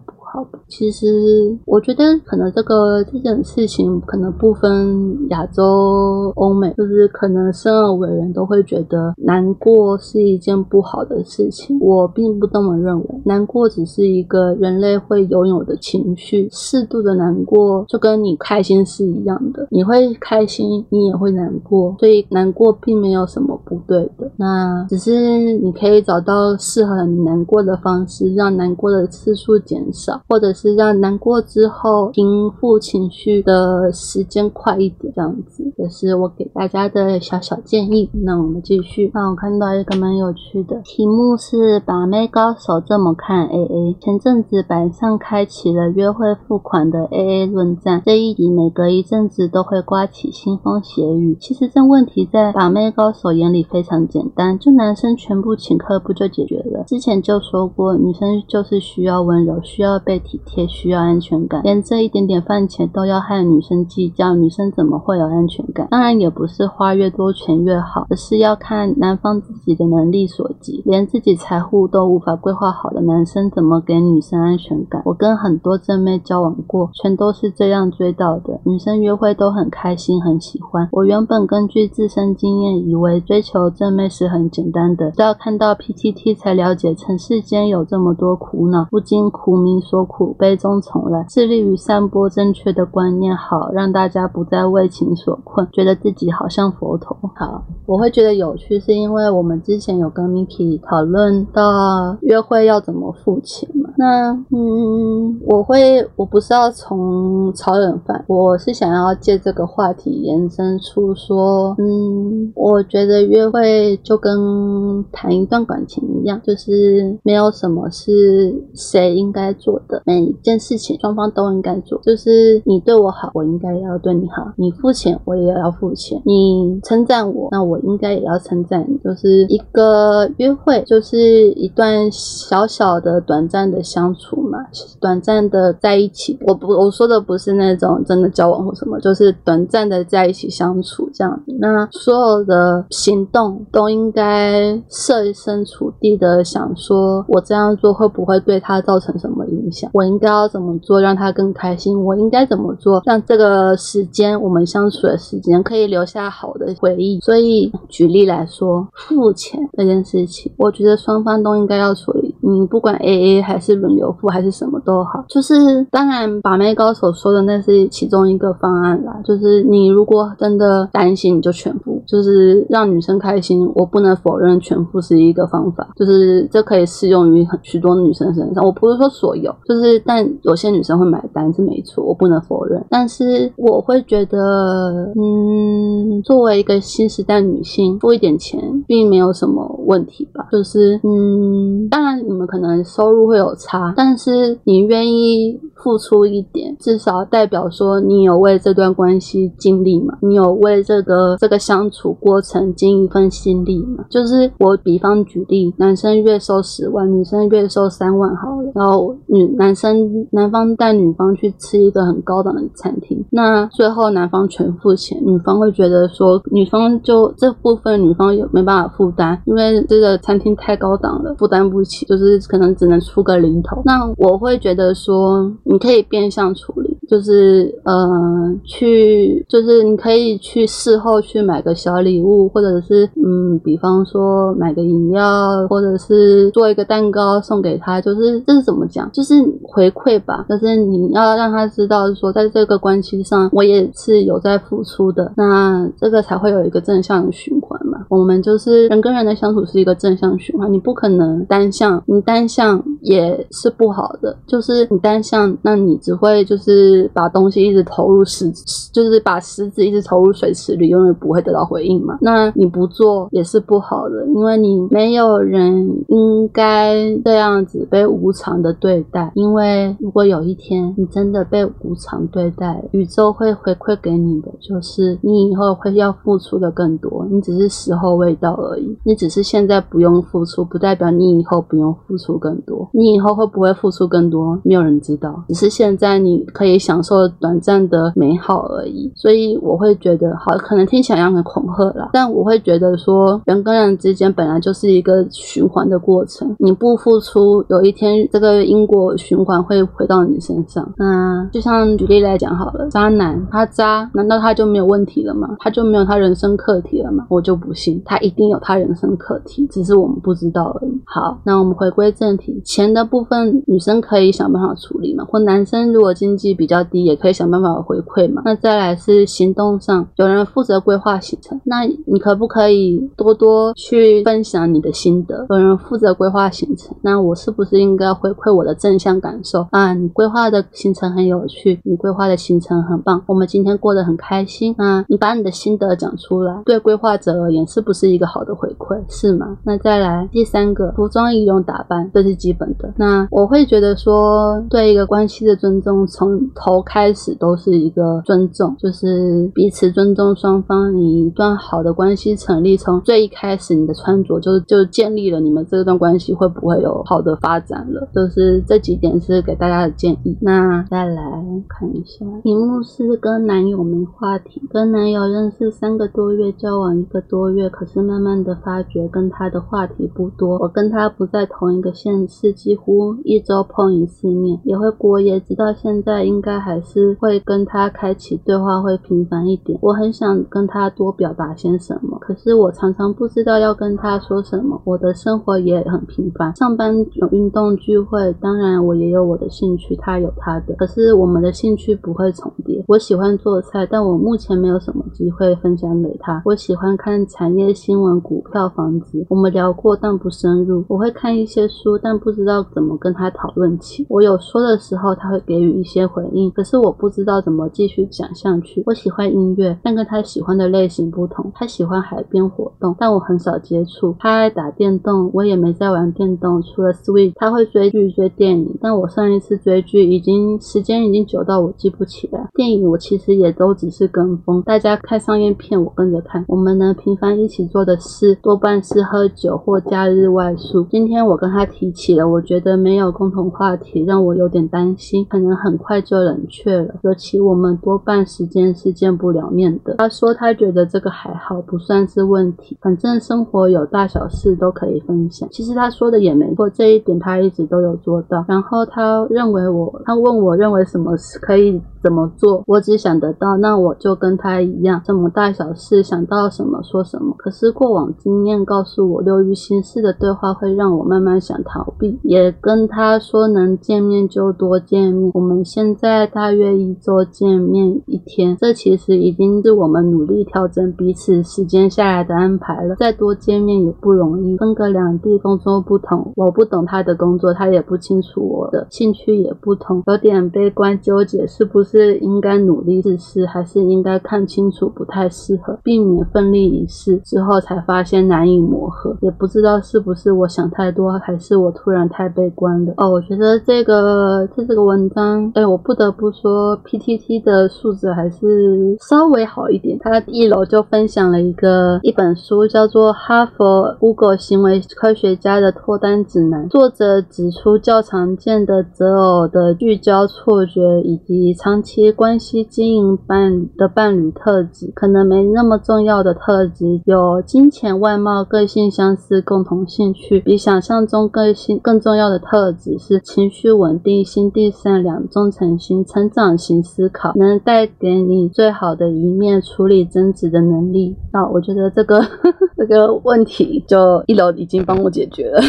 [0.67, 11.77] 其实我觉得可能这个这件事情可能不分亚洲、欧美，就是可能生而为人都会觉得难过是一件不好的事情。
[11.79, 24.29] 我并不这么认为，难过只是一个人类会拥有的情绪，适度的难过就跟你开心是一样的，你会开心，你也会难过，所以难过并没有什么不对的。
[24.37, 30.21] 那只是你可以找到适合你难过的方式，让难过的次数减少。
[30.27, 38.09] 或者是让难过之后平复情绪的时间快一点，这样子也是我给大家的小小建议。
[38.23, 39.11] 那我们继续。
[39.13, 43.95] 那我看到一个蛮有趣的题目是“把妹高手这么看 AA”。
[44.01, 51.37] 前阵子板上开启了约会付款的 AA 论战，这一集每隔一阵子都会刮起腥风血雨。
[51.39, 53.57] 其实这问题在把妹高手眼里。
[53.67, 56.85] 非常简单，就男生全部请客不就解决了？
[56.87, 65.85] 之前就说过，女生就是需要温柔，需要被体贴，需要安全感，连这一点点饭钱都要和女生计较，女生怎么会有安全感？
[65.91, 75.01] 当然也不是花越多钱越好，而是要看男方自己的能力所及，连自己财富都无法规划好的男生，怎么给女生安全感？
[75.03, 80.87] 我跟很多正妹交往过，全都是这样追到的，女生约会都很开心，很喜欢。
[80.93, 91.25] 我原本根据自身经验，以为追求正妹是很简单的，直到看到 PTT 才了解，尘世间有这么多苦恼，不禁苦民所苦，悲中从来。
[91.29, 97.17] 致力于散播正确的观念，好让大家不再为情所困，觉得自己好像佛陀。
[97.35, 103.86] 好，我会觉得有趣，是因为我们之前有跟 Miki 讨论到约会要怎么付钱嘛。
[103.99, 133.81] 那嗯，我会，我不是要从炒冷饭，我是想要借这个话题延伸出说，嗯，我觉得约会就跟谈一段感情一样，就是没有什么是谁应该做的，每一件事情双方都应该做，就是你对我好，我应该要对你好，你付钱我也要付钱，你称赞我，那我应该也要称赞你，就是一个约会，就是一段小小的短暂的。
[133.87, 134.59] 相处嘛，
[134.99, 141.55] 短暂的在一起，我不我说的不是那种真的交往或什么，就是短暂的在一起相处这样子。
[141.59, 149.89] 那所有的行动都应该设身处地的想，说我这样做会不会对他造成什么影响？
[149.93, 152.03] 我应该要怎么做让他更开心？
[152.03, 157.19] 我应该怎么做让这个时间我们相处的时间可以留下好的回忆？
[157.21, 162.35] 所以举例来说，付钱这件事情，我觉得双方都应该要处理。
[162.49, 169.19] 你不管 A A 还是轮流付还是什么都好，就是当然把妹高手说的那是其中一个方案啦。
[169.25, 173.69] 就是你如果真的担心，你就全付，就是让女生开心。
[173.75, 178.63] 我不能否认全付是一个方法，就是这可以适用于很许多女生身上。
[178.63, 182.83] 我不是说所有，就是但有些女生会买单是没错，我不能否认。
[182.89, 190.47] 但是我会觉得，嗯，作为一个新时代女性，付一点钱并没有什么问题吧。
[190.51, 193.93] 就是嗯，当然你们可能收入会有差。
[193.97, 200.17] 但是你愿意付出一点，至少代表说你有为这段关系尽力嘛？
[200.21, 204.05] 你有为这个这个相处处过程尽一份心力嘛？
[204.09, 223.81] 就是我比方举例，男生月收十万，女生月收三万好了，然后女男生男方带女方去吃一个很高档的餐厅，那最后男方全付钱，女方会觉得说女方就这部分女方有没办法负担，因为这个餐厅太高档了，负担不起，就是可能只能出个零头。
[223.85, 239.09] 那我会觉得说，你可以变相处理，就是呃，去，就是你可以去事后去买个小礼物，或者是嗯，比方说买个饮料，或者是做一个蛋糕送给他，就是这是怎么讲？
[239.11, 248.05] 就是回馈吧，就是你要让他知道说，在这个关系上，我也是有在付出的，那这个才会有一个正向的循环嘛。
[248.09, 253.73] 我们就是人跟人的相处是一个正向循环，你不可能单向，你单向也是。
[253.77, 258.51] 不好的就是你单向，那你只会就是把东西一直投入石，
[258.91, 262.17] 就是把石子一直投入水池里，永远不会得到回应嘛。
[262.21, 269.31] 那你不做也是不好的，因为你没有人应该这样子被无偿的对待。
[269.35, 278.97] 因为如果有一天你真的被无偿对待，宇宙会回馈给你的就是你以后会要付出的更多，你只是时候未到而已。
[279.03, 282.89] 你只是现在不用付出，不代表你以后不用付出更多。
[282.97, 283.67] 你以后会不会？
[283.77, 289.11] 付出更多，没有人知道，只是现在你可以享受短暂的美好而已。
[289.15, 300.91] 所以我会觉得，好，可能听起来像很恐吓啦，但我会觉得说，人跟人之间本来就是一个循环的过程，你不付出，有一天这个因果循环会回到你身上。
[300.97, 305.55] 那就像举例来讲好了，渣男他渣，难道他就没有问题了吗？
[305.59, 307.27] 他就没有他人生课题了吗？
[307.29, 311.01] 我就不信，他一定有他人生课题，只是我们不知道而已。
[311.05, 313.63] 好，那我们回归正题，钱的部分。
[313.65, 318.43] 女生可以想办法处理嘛，或男生如果经济比较低，也可以想办法回馈嘛。
[318.45, 325.45] 那再来是行动上，有人负责规划行程，那你可不可以多多去分享你的心得？
[325.49, 329.93] 有人负责规划行程，那我是不是应该回馈我的正向感受啊？
[329.95, 335.03] 你规划的行程很有趣，你规划的行程很棒，我们今天过得很开心啊！
[335.07, 339.01] 你把你的心得讲出来，对规划者而言是不是一个好的回馈？
[339.09, 339.57] 是吗？
[339.63, 342.93] 那再来第三个，服装仪容打扮，这是基本的。
[342.97, 350.93] 那我会觉得说，对一个关系的尊重，从头开始都是一个尊重，就是彼此尊重双方。
[350.95, 358.07] 你一段好的关系成立，从最一开始，你的穿着就就建立了你们这段关系会不会有好的发展了。
[358.13, 360.37] 就是这几点是给大家的建议。
[360.41, 361.21] 那再来
[361.67, 370.57] 看一下，题目是跟男友没话题，跟男友认识三个多月，交往一个多月，可是慢慢的发觉跟他的话题不多。
[370.59, 379.77] 我跟他不在同一个县市，几乎一周碰一次面，也会过夜，直到现在应该还是会跟他开启对话，会频繁一点。
[379.83, 384.81] 我很想跟他多表达些什么，可是我常常不知道要跟他说什么。
[384.83, 392.83] 我的生活也很平凡，上班有运动聚会，当然我也有我的兴趣，他有他的，可是我们的兴趣不会重叠。
[392.87, 396.41] 我喜欢做菜，但我目前没有什么机会分享给他。
[396.45, 400.83] 我喜欢看产业新闻、股票、房子，我们聊过，但不深入。
[400.87, 404.05] 我会看一些书，但不知知道怎么跟他讨论起。
[404.09, 408.81] 我有说的时候，他会给予一些回应，可是我不知道怎么继续讲下去。
[408.85, 411.51] 我喜欢音乐，但跟他喜欢的类型不同。
[411.53, 414.15] 他喜欢海边活动，但我很少接触。
[414.17, 416.61] 他爱打电动，我也没在玩电动。
[416.63, 422.47] 除了 Switch，他会追剧、追电影，但我上一次追剧已经时间已经久到我记不起来。
[422.55, 422.77] 电影。
[422.87, 426.45] 我其实也都只是跟风，大家看商业片，我跟着看。
[426.47, 430.83] 我们能，频繁一起做的事多半是喝酒或假日外宿。
[430.83, 436.93] 今天我跟他提起了，我我觉得没有共同话题，让我有点担心，可能很快就冷却了。
[437.01, 439.95] 尤其我们多半时间是见不了面的。
[439.97, 445.49] 他说他觉得这个还好，不算是问题，反正生活有大小事都可以分享。
[445.51, 448.45] 其实他说的也没错，这一点他一直都有做到。
[448.47, 451.81] 然后他认为我，他问我认为什么是可以。
[452.03, 452.63] 怎么做？
[452.67, 457.33] 我只想得到，那我就跟他一样，什么大小事想到什么说什么。
[457.37, 462.17] 可是过往经验告诉我，流于形式的对话会让我慢慢想逃避。
[462.27, 465.31] 也跟他说能见面就多见面。
[465.33, 472.97] 我们现在大约一周见面一天，这其实已经是我们努力调整彼此时间下来的安排了。
[472.97, 482.17] 再多见面也不容易，分隔两地，工作不同，我不懂他的工作，他也不清楚我的兴趣也不同，有点悲观纠结，是不是？
[482.17, 489.15] 应该努力试试，还是应该看清楚不太适合，避免奋力一试之后才发现难以磨合？
[489.21, 492.93] 也不知道是不是我想太多，还是我突然太悲观了。
[492.97, 499.97] 哦，我觉得这个这这个文章，哎，我不得不说，PTT 的素质还是稍微好一点。
[499.99, 511.77] 他一楼就分享了一个一本书，叫做《哈佛 ugo 行为科学家的脱单指南》，作者指出较常见的择偶的聚焦错觉以及长。
[511.77, 520.39] 长期关系经营伴的伴侣特质，可能没那么重要的特质，有金钱、外貌、个性相似、共同兴趣。
[520.39, 531.17] 比想象中个性更重要的特质是情绪稳定、心地善良、忠诚心、成长型思考，能带给你最好的一面，处理争执的能力。
[531.33, 532.25] 那我觉得这个
[532.77, 535.61] 这个问题就一楼已经帮我解决了。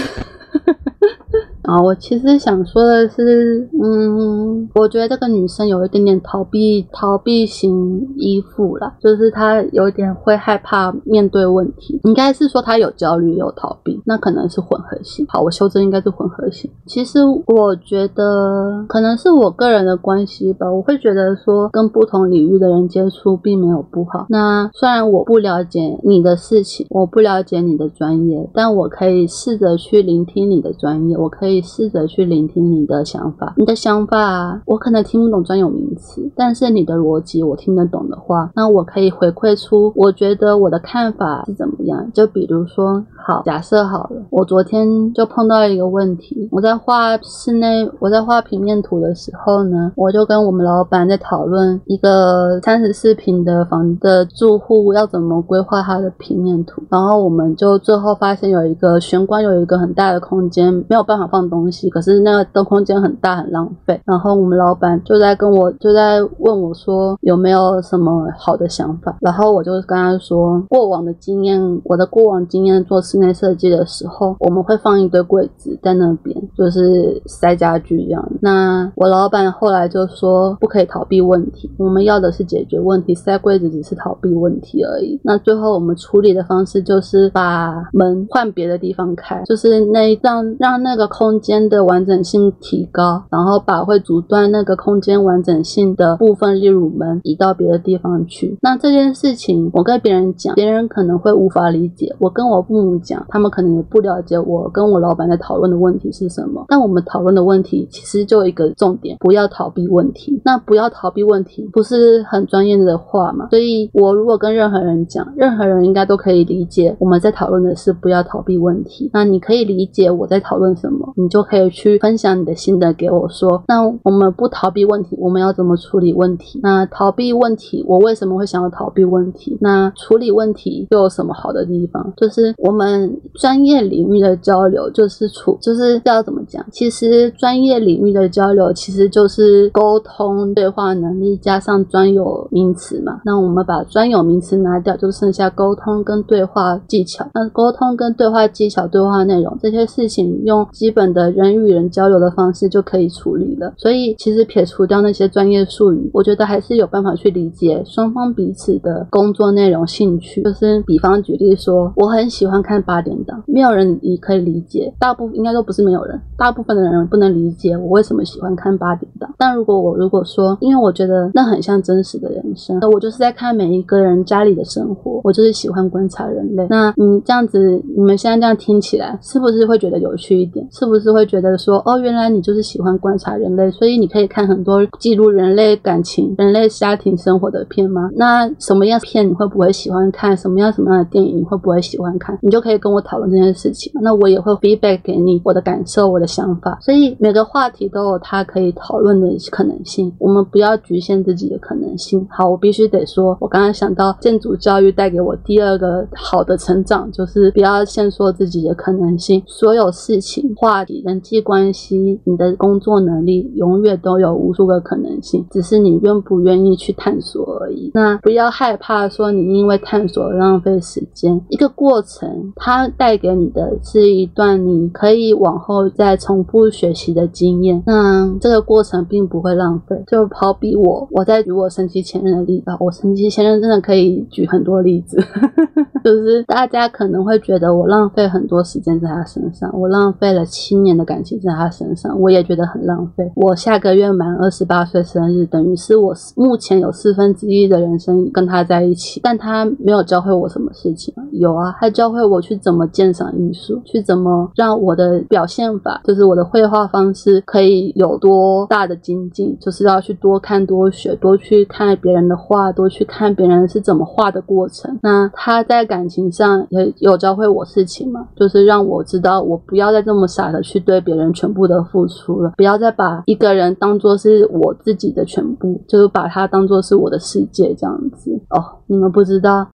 [1.69, 15.27] 啊，我其实想说的是，嗯，我觉得这个女生有一点点逃避逃避型依附了，就是她有点会害怕面对问题，应该是说她有焦虑有逃避，那可能是混合型。
[15.29, 16.71] 好，我修正应该是混合型。
[16.87, 24.25] 其实我觉得可能是我个人的关系吧，我会觉得说跟不同领域的人接触并没有不好。
[24.31, 31.58] 那虽然我不了解你的事情，我不了解你的专业，但我可以试着去聆听你的专业，我可以。
[31.61, 42.09] 试着去聆听你的想法，你的想法我可能听不懂专有名词，但是你的逻辑我听得懂的话，那我可以回馈出我觉得我的看法是怎么样。
[42.13, 61.39] 就比如说，好，假设好了，我昨天就碰到一个问题，我在画室内，我在画平面图的时候呢，我就跟我们老板在讨论一个三十四平的房的住户要怎么规划他的平面图，然后我们就最后发现有一个玄关有一个很大的空间，没有办法放。
[61.49, 64.01] 东西，可是那个的空间很大，很浪费。
[64.05, 69.17] 然后我们老板就在跟我，就在问我说有没有什么好的想法。
[69.21, 78.29] 然后我就跟他说，过往的经验，我的过往经验做室内设计的时候，我们会放一堆柜子在那边，就是塞家具这样。
[78.41, 85.21] 那我老板后来就说，不可以逃避问题，我们要的是解决问题，塞柜子只是逃避问题而已。
[85.23, 91.38] 那最后我们处理的方式就是把门换别的地方开，就是那让让那个空。
[91.41, 98.57] 间的完整性提高，然后把会阻断那个空间完整性的部分，例如门，移到别的地方去。
[98.63, 106.65] 那这件事情，我跟别人讲，别人可能会无法理解；我跟我父母讲，他们可能也不了解我跟我老板在讨论的问题是什么。
[106.69, 110.41] 但我们讨论的问题其实就一个重点：不要逃避问题。
[110.45, 113.49] 那不要逃避问题，不是很专业的话嘛？
[113.51, 119.11] 所以，我如果跟任何人讲，任何人应该都可以理解我们在讨论的是不要逃避问题。
[119.13, 123.63] 那你可以理解我在讨论什么，你就可以去分享你的心得给我说。
[123.67, 126.61] 那我们不逃避问题，我们要怎么处理问题？
[126.63, 129.59] 那逃避问题，我为什么会想要逃避问题？
[129.61, 132.13] 那处理问题又有什么好的地方？
[132.17, 136.65] 就是我们专业领域的交流，就是处，就是要怎么讲？
[136.71, 143.21] 其实专业领域的交流，其实就是沟通对话能力加上专有名词嘛。
[143.25, 147.27] 那我们把专有名词拿掉，就剩下沟通跟对话技巧。
[147.35, 153.73] 那沟通跟对话技巧、对话内容这些事情，用基本的人与人交流的方式就可以处理了。
[153.77, 160.43] 所以，其实撇除掉那些专业术语，我觉得还是有办法去理解双方彼此的工作内容、兴趣。
[160.43, 169.33] 就是比方举例说，我很喜欢看八点档，没有人也可以理解，大部应该都不是没有人，大部分的人不能理解我为什么喜欢看八点档。
[169.39, 176.67] 但如果我如果说，因为我觉得那很像真实的人生，我就是在看每一个人家里的生活，我就是喜欢观察人类。
[176.71, 180.67] 那你这样子，你们现在这样听起来，是不是会觉得有趣一点？
[180.71, 188.11] 是不就是会觉得说，哦，原来你就是喜欢观察人类，所以你可以看很多记录人类感情、人类家庭生活的片吗？
[188.17, 190.37] 那什么样片你会不会喜欢看？
[190.37, 192.37] 什么样什么样的电影你会不会喜欢看？
[192.43, 193.93] 你就可以跟我讨论这件事情。
[194.03, 196.77] 那我也会 feedback 给你我的感受、我的想法。
[196.81, 200.13] 所以每个话题都有它可以讨论的可能性。
[200.19, 202.27] 我们不要局限自己的可能性。
[202.29, 209.41] 好，我必须得说，我刚刚想到建筑教育带给我第二个好的成长，就是不要限缩自己的可能性。
[209.47, 217.91] 所有事情、话人际关系，你的工作能力，永远都有无数个可能性，只是你愿不愿意去探索而已。
[217.95, 221.41] 那不要害怕说你因为探索而浪费时间。
[221.49, 227.83] 一个过程，它带给你的是一段你可以往后再重复学习的经验。
[227.87, 229.97] 那这个过程并不会浪费。
[230.07, 235.19] 就好比我，我在举我神奇前任的例子，我神奇前任真的可以举很多例子，
[236.05, 243.29] 就是大家可能会觉得我浪费很多时间在他身上，我浪费了七今年的感情在他身上，我也觉得很浪费。
[243.35, 251.13] 我下个月满二十八岁生日，等于是我目前有四分之一的人生跟他在一起，但他没有教会我什么事情？
[251.33, 264.97] 有啊，他教会我去怎么鉴赏艺术，去怎么让我的表现法，就是我的绘画方式可以有多大的精进，就是要去多看多学，多去看别人的画，多去看别人是怎么画的过程。
[265.03, 278.31] 那他在感情上也有教会我事情嘛，就是让我知道我不要再这么傻的去对别人全部的付出了，不要再把一个人当做是我自己的全部，就是把他当做是我的世界这样子。
[278.51, 279.71] 哦，你们不知道，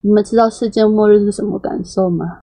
[0.00, 2.40] 你们知道世界末日是什么感受吗？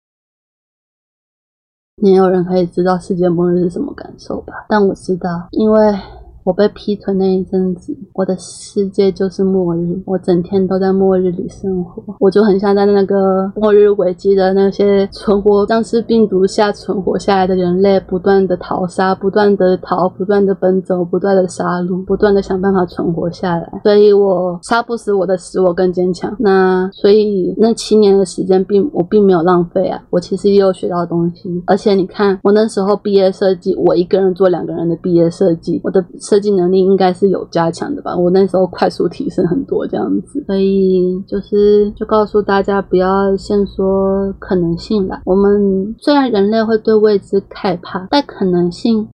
[1.96, 4.66] 没有人可以知道世界末日是什么感受吧？
[4.68, 5.98] 但我知道，因为。
[6.44, 23.82] 我被劈腿那一阵子，我的世界就是末日，我整天都在末日里生活，我就很像在那个末日危机的那些存活僵尸病毒下存活下来的人类，不断的逃杀，不断的逃，不断的奔走，不断的杀戮，不断的想办法存活下来。
[23.84, 26.36] 所以我杀不死我的，使我更坚强。
[26.40, 31.62] 那所以那七年的时间，并我并没有浪费啊，我其实也有学到东西。
[31.68, 36.04] 而且你看，我那时候毕业设计，我一个人做两个人的毕业设计，我的。
[36.32, 45.20] 设计能力应该是有加强的吧，我那时候快速提升很多这样子，所以就是就告诉大家不要先说可能性了。
[45.26, 49.10] 我们虽然人类会对未知害怕，但可能性。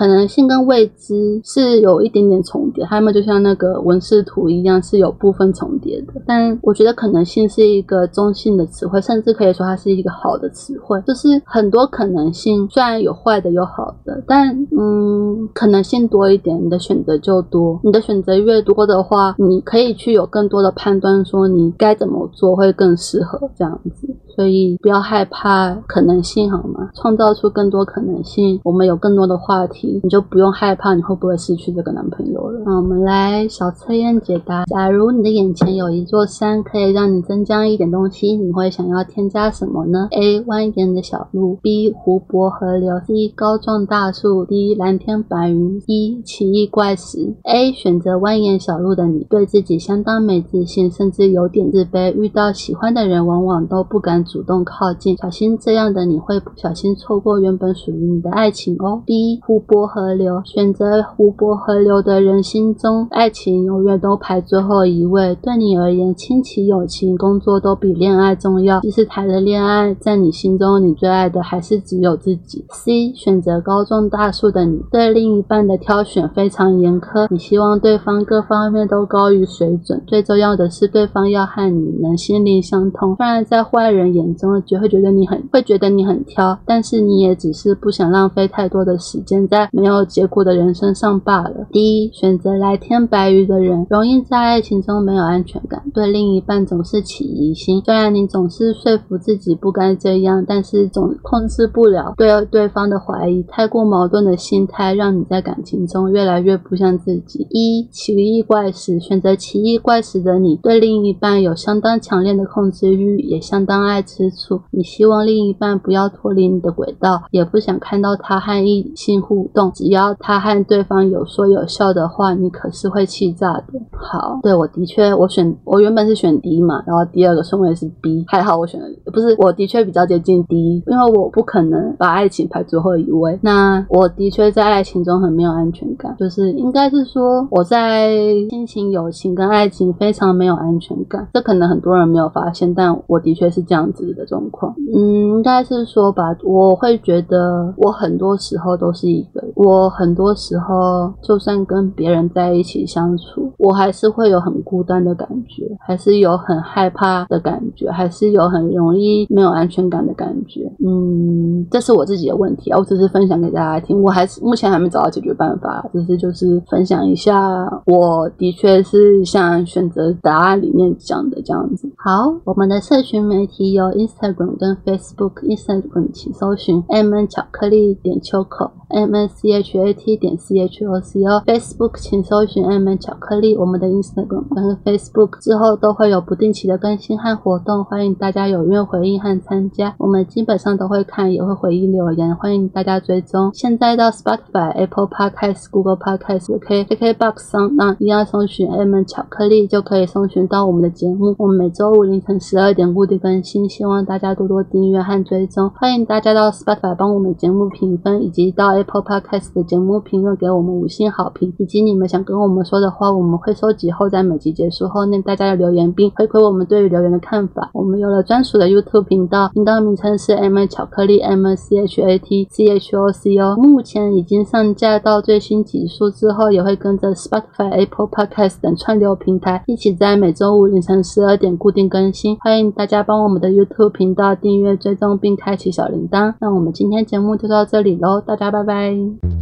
[0.00, 6.14] 可能性跟未知是有一点点重叠，它们就像那个文氏图一样是有部分重叠的。
[6.26, 10.98] 但我觉得可能性是一个中性的词汇，甚至可以说它是一个好的词汇。
[11.06, 17.78] 就是很多可能性，虽然有坏的有好的，但嗯，可能性多一点，你的选择就多。
[17.84, 24.08] 你的选择越多的话，你可以去有更多的判断，说你该怎么做会更适合这样子。
[24.34, 26.90] 所以不要害怕可能性，好吗？
[26.94, 32.62] 创造出更多可能性，我们有更多的话题，你就不用害怕你会不会失去这个男朋友了。
[32.64, 40.40] 那我们来小测验解答：假如你的眼前有一座山，可以让你增加一点东西，你会想要添加什么呢？A.
[40.42, 41.92] 蜿蜒的小路；B.
[41.92, 43.32] 湖泊河流；C.
[43.34, 44.76] 高壮大树；D.
[44.78, 46.22] 蓝天白云；E.
[46.24, 47.34] 奇异怪石。
[47.44, 47.72] A.
[47.72, 52.12] 选择蜿蜒小路的你，对自己相当没自信，甚至有点自卑。
[52.12, 54.19] 遇到喜欢的人，往往都不敢。
[54.24, 59.02] 主动靠近，小心这样的你会不小心错过原本属于你的爱情哦。
[59.04, 65.34] B 湖泊河流，选择湖泊河流的人心中，爱情永远都排最后一位。
[65.42, 68.80] 对你而言，亲情、友情、工作都比恋爱重要。
[68.80, 72.64] 即使谈了恋爱，在你心中，你最爱的还是只有自己。
[72.70, 83.16] C 选择高中大树的你，对另一半的挑选非常严苛，你希望对方各方面都高于水准，最重要的是对方要和你能心灵相通。
[83.16, 91.66] 虽然在坏人眼中，就会觉得你很会觉得你很挑，但是你也只是不想浪费太多的时间在没有结果的人身上罢了。
[91.70, 97.82] 第一，选择蓝天白云的人，容易在爱情中没有安全感，对另一半总是起疑心。
[97.84, 103.42] 虽然你总是说服自己不该这样，但是总控制不了对对方的怀疑。
[103.44, 107.46] 太过矛盾的心态，让你在感情中越来越不像自己。
[107.50, 114.60] 一，奇异怪石，选择奇异怪石的你，对另一半有相当强烈的控制欲，也相当爱吃醋。
[114.70, 119.70] 你希望另一半不要脱离你的轨道，也不想看到他和异性互动。
[119.72, 123.64] 只要他和对方有说有笑的话，你可是会气炸的。
[123.92, 133.38] 好，对我的确，我选我原本是选 D 嘛，然后第二个顺位是 B，还好我选了，不是我的确比较接近 D，因为我不可能把爱情排最后一位。
[133.42, 138.16] 那我的确在爱情中很没有安全感，就是应该是说我在
[138.48, 141.28] 亲情、友情跟爱情非常没有安全感。
[141.32, 144.74] 这可能很多人没有发现，但我的确是这样子的状况。
[144.94, 160.62] 嗯，应该是说吧，我会觉得我很多时候都是一个，我很多时候就算跟别人在一起相处，我还是会有很孤单的感觉，还是有很害怕的感觉，还是有很容易没有安全感的感觉。
[160.84, 167.38] 嗯，这是我自己的问题啊，我只是分享给大家听，我还是目前还没找到解决办法，只是就是分享一下，
[167.86, 171.90] 我的确是像选择答案里面讲的这样子。
[171.98, 178.70] 好，我们的社群媒体有 Instagram 跟 Facebook，Instagram 请搜寻 M N 巧克力点秋口。
[178.90, 182.98] M N C H A T 点 C H O C O Facebook 请搜寻 M N
[182.98, 189.94] 巧克力，我们的 Instagram 跟 Facebook 之后都会有不定期的更新和活动，欢迎大家踊跃回应和参加。
[189.98, 193.50] 我们基本上都会看，也会回应留言，欢迎大家追踪。
[193.54, 201.34] 现在到 Spotify、Apple Podcast、Google Podcast、K K K Box 上，那一样搜寻 M N 巧克力就可以搜寻到我们的节目。
[201.38, 205.70] 我们每周五凌晨十二点固定更新，希望大家多多订阅和追踪。
[205.70, 217.70] 欢迎大家到 Spotify 帮我们节目评分，以及到 Apple Podcast 的节目评论给我们五星好评，以及你们想跟我们说的话，我们会收集后在每集结束后念大家的留言，并回馈我们对于留言的看法。
[217.74, 228.06] 我们有了专属的 YouTube 频道，频道名称是 M 巧克力 M C H A T C H O C O，目前已经上架到最新集数之后，也会跟着 Spotify、Apple
[228.06, 232.36] Podcast 等串流平台一起在每周五凌晨十二点固定更新。
[232.40, 236.34] 欢迎大家帮我们的 YouTube 频道订阅、追踪并开启小铃铛。
[236.40, 239.39] 那我们今天节目就到这里喽，大家拜拜拜。